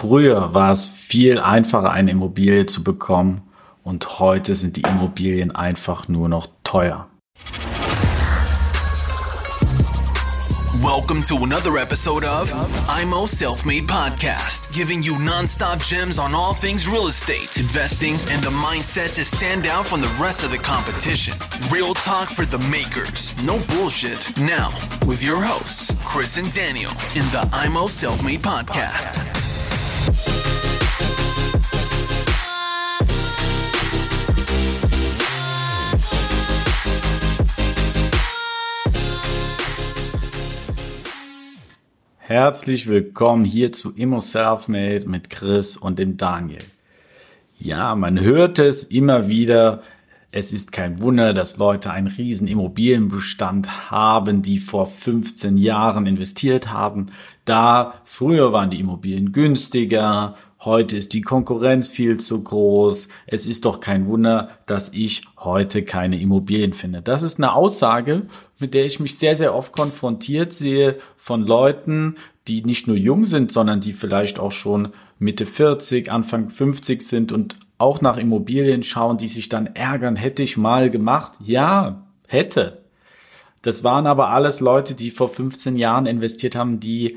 [0.00, 3.42] Früher war es viel einfacher, eine Immobilie zu bekommen
[3.82, 7.08] und heute sind die Immobilien einfach nur noch teuer.
[10.80, 12.48] Welcome to another episode of
[12.88, 18.40] IMO Self Made Podcast, giving you nonstop gems on all things real estate, investing, and
[18.44, 21.34] the mindset to stand out from the rest of the competition.
[21.72, 24.30] Real talk for the makers, no bullshit.
[24.38, 24.70] Now,
[25.08, 29.57] with your hosts, Chris and Daniel, in the IMO Self Made Podcast.
[42.28, 46.62] Herzlich willkommen hier zu Immo Selfmade mit Chris und dem Daniel.
[47.58, 49.82] Ja, man hört es immer wieder.
[50.30, 56.70] Es ist kein Wunder, dass Leute einen riesen Immobilienbestand haben, die vor 15 Jahren investiert
[56.70, 57.06] haben.
[57.46, 63.64] Da früher waren die Immobilien günstiger heute ist die Konkurrenz viel zu groß, es ist
[63.64, 67.02] doch kein Wunder, dass ich heute keine Immobilien finde.
[67.02, 68.22] Das ist eine Aussage,
[68.58, 72.16] mit der ich mich sehr, sehr oft konfrontiert sehe von Leuten,
[72.48, 77.32] die nicht nur jung sind, sondern die vielleicht auch schon Mitte 40, Anfang 50 sind
[77.32, 81.32] und auch nach Immobilien schauen, die sich dann ärgern, hätte ich mal gemacht.
[81.40, 82.82] Ja, hätte.
[83.62, 87.16] Das waren aber alles Leute, die vor 15 Jahren investiert haben, die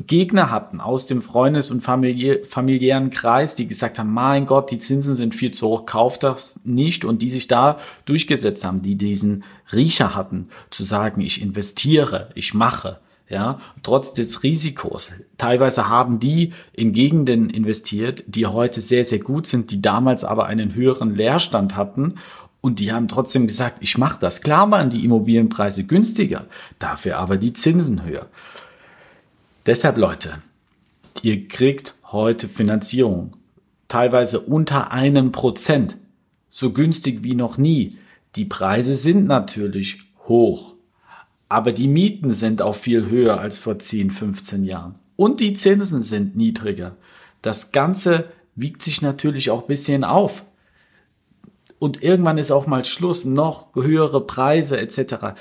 [0.00, 4.80] Gegner hatten aus dem Freundes- und familiä familiären Kreis, die gesagt haben, mein Gott, die
[4.80, 8.96] Zinsen sind viel zu hoch, kauft das nicht und die sich da durchgesetzt haben, die
[8.96, 15.10] diesen Riecher hatten, zu sagen, ich investiere, ich mache, ja, trotz des Risikos.
[15.38, 20.46] Teilweise haben die in Gegenden investiert, die heute sehr, sehr gut sind, die damals aber
[20.46, 22.16] einen höheren Leerstand hatten
[22.60, 24.40] und die haben trotzdem gesagt, ich mache das.
[24.40, 26.46] Klar waren die Immobilienpreise günstiger,
[26.78, 28.26] dafür aber die Zinsen höher.
[29.66, 30.42] Deshalb, Leute,
[31.22, 33.30] ihr kriegt heute Finanzierung.
[33.88, 35.96] Teilweise unter einem Prozent.
[36.50, 37.98] So günstig wie noch nie.
[38.36, 40.73] Die Preise sind natürlich hoch.
[41.48, 44.96] Aber die Mieten sind auch viel höher als vor 10, 15 Jahren.
[45.16, 46.96] Und die Zinsen sind niedriger.
[47.42, 50.44] Das Ganze wiegt sich natürlich auch ein bisschen auf.
[51.78, 55.36] Und irgendwann ist auch mal Schluss, noch höhere Preise etc.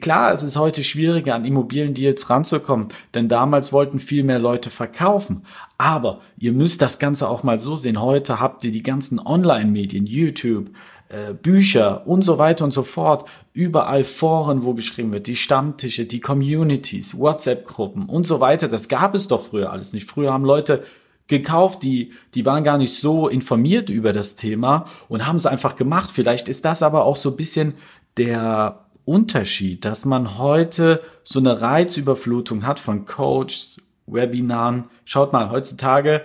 [0.00, 5.44] Klar, es ist heute schwieriger, an Immobiliendeals ranzukommen, denn damals wollten viel mehr Leute verkaufen.
[5.78, 8.00] Aber ihr müsst das Ganze auch mal so sehen.
[8.00, 10.70] Heute habt ihr die ganzen Online-Medien, YouTube,
[11.10, 13.28] äh, Bücher und so weiter und so fort.
[13.52, 18.68] Überall Foren, wo geschrieben wird, die Stammtische, die Communities, WhatsApp-Gruppen und so weiter.
[18.68, 20.08] Das gab es doch früher alles nicht.
[20.08, 20.84] Früher haben Leute
[21.26, 25.76] gekauft, die, die waren gar nicht so informiert über das Thema und haben es einfach
[25.76, 26.10] gemacht.
[26.12, 27.74] Vielleicht ist das aber auch so ein bisschen
[28.16, 34.84] der Unterschied, dass man heute so eine Reizüberflutung hat von Coaches, Webinaren.
[35.04, 36.22] Schaut mal, heutzutage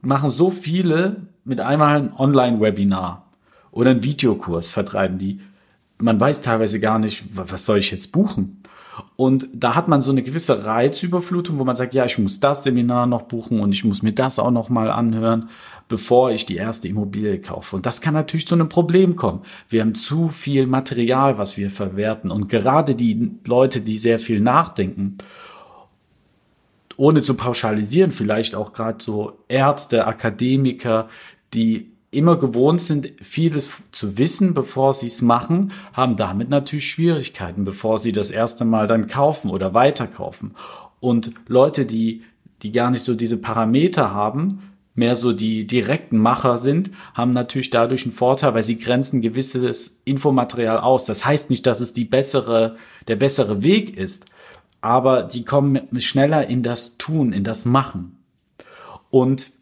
[0.00, 3.25] machen so viele mit einmal ein Online-Webinar
[3.76, 5.38] oder einen Videokurs vertreiben die.
[5.98, 8.62] Man weiß teilweise gar nicht, was soll ich jetzt buchen?
[9.16, 12.62] Und da hat man so eine gewisse Reizüberflutung, wo man sagt, ja, ich muss das
[12.62, 15.50] Seminar noch buchen und ich muss mir das auch noch mal anhören,
[15.88, 17.76] bevor ich die erste Immobilie kaufe.
[17.76, 19.42] Und das kann natürlich zu einem Problem kommen.
[19.68, 22.30] Wir haben zu viel Material, was wir verwerten.
[22.30, 25.18] Und gerade die Leute, die sehr viel nachdenken,
[26.96, 31.10] ohne zu pauschalisieren, vielleicht auch gerade so Ärzte, Akademiker,
[31.52, 37.64] die immer gewohnt sind, vieles zu wissen, bevor sie es machen, haben damit natürlich Schwierigkeiten,
[37.64, 40.54] bevor sie das erste Mal dann kaufen oder weiterkaufen.
[41.00, 42.22] Und Leute, die,
[42.62, 44.62] die gar nicht so diese Parameter haben,
[44.94, 50.00] mehr so die direkten Macher sind, haben natürlich dadurch einen Vorteil, weil sie grenzen gewisses
[50.04, 51.04] Infomaterial aus.
[51.04, 52.76] Das heißt nicht, dass es die bessere,
[53.06, 54.24] der bessere Weg ist,
[54.80, 58.16] aber die kommen schneller in das Tun, in das Machen.
[59.10, 59.52] Und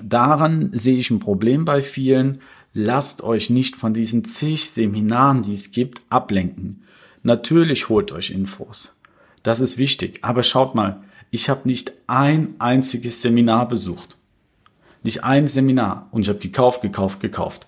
[0.00, 2.40] daran sehe ich ein Problem bei vielen.
[2.74, 6.84] Lasst euch nicht von diesen zig Seminaren, die es gibt, ablenken.
[7.22, 8.92] Natürlich holt euch Infos.
[9.42, 10.20] Das ist wichtig.
[10.22, 14.16] Aber schaut mal, ich habe nicht ein einziges Seminar besucht.
[15.02, 16.08] Nicht ein Seminar.
[16.12, 17.66] Und ich habe gekauft, gekauft, gekauft.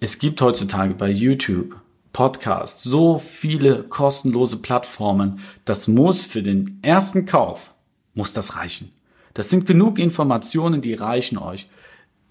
[0.00, 1.76] Es gibt heutzutage bei YouTube,
[2.12, 5.40] Podcasts, so viele kostenlose Plattformen.
[5.64, 7.74] Das muss für den ersten Kauf,
[8.14, 8.92] muss das reichen.
[9.40, 11.66] Das sind genug Informationen, die reichen euch.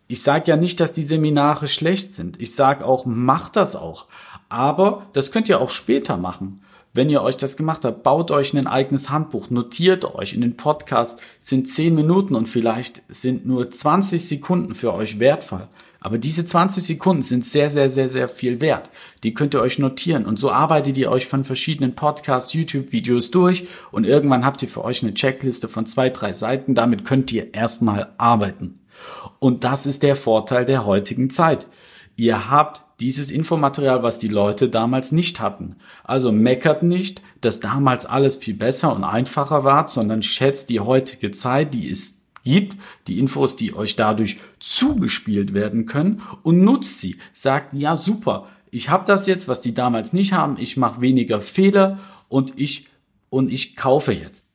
[0.08, 2.40] Ich sage ja nicht, dass die Seminare schlecht sind.
[2.40, 4.06] Ich sage auch, macht das auch.
[4.48, 6.62] Aber das könnt ihr auch später machen.
[6.92, 10.34] Wenn ihr euch das gemacht habt, baut euch ein eigenes Handbuch, notiert euch.
[10.34, 15.68] In den Podcast sind 10 Minuten und vielleicht sind nur 20 Sekunden für euch wertvoll.
[16.02, 18.90] Aber diese 20 Sekunden sind sehr, sehr, sehr, sehr viel wert.
[19.24, 20.26] Die könnt ihr euch notieren.
[20.26, 24.84] Und so arbeitet ihr euch von verschiedenen Podcasts, YouTube-Videos durch und irgendwann habt ihr für
[24.84, 26.74] euch eine Checkliste von zwei, drei Seiten.
[26.74, 28.80] Damit könnt ihr erstmal arbeiten.
[29.40, 31.68] Und das ist der Vorteil der heutigen Zeit.
[32.16, 35.76] Ihr habt dieses Infomaterial, was die Leute damals nicht hatten.
[36.04, 41.32] Also meckert nicht, dass damals alles viel besser und einfacher war, sondern schätzt die heutige
[41.32, 47.18] Zeit, die es gibt, die Infos, die euch dadurch zugespielt werden können und nutzt sie.
[47.34, 51.40] Sagt, ja super, ich habe das jetzt, was die damals nicht haben, ich mache weniger
[51.40, 52.88] Fehler und ich,
[53.30, 54.46] und ich kaufe jetzt.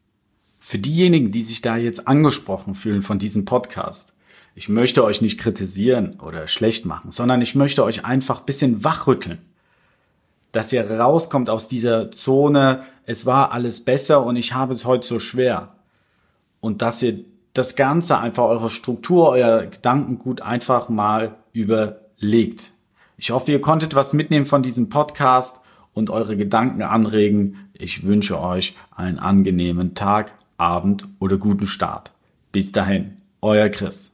[0.58, 4.14] Für diejenigen, die sich da jetzt angesprochen fühlen von diesem Podcast,
[4.54, 9.38] ich möchte euch nicht kritisieren oder schlecht machen, sondern ich möchte euch einfach bisschen wachrütteln.
[10.52, 15.06] Dass ihr rauskommt aus dieser Zone, es war alles besser und ich habe es heute
[15.06, 15.72] so schwer.
[16.60, 22.72] Und dass ihr das Ganze einfach eure Struktur, euer Gedankengut einfach mal überlegt.
[23.16, 25.58] Ich hoffe, ihr konntet was mitnehmen von diesem Podcast
[25.92, 27.68] und eure Gedanken anregen.
[27.72, 32.12] Ich wünsche euch einen angenehmen Tag, Abend oder guten Start.
[32.52, 34.13] Bis dahin, euer Chris.